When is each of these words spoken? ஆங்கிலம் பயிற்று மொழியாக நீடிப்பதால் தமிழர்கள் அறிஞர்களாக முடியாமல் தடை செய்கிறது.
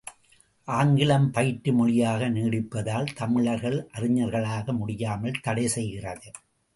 ஆங்கிலம் 0.67 1.27
பயிற்று 1.31 1.71
மொழியாக 1.73 2.29
நீடிப்பதால் 2.29 3.09
தமிழர்கள் 3.15 3.77
அறிஞர்களாக 3.93 4.73
முடியாமல் 4.73 5.39
தடை 5.41 5.67
செய்கிறது. 5.67 6.29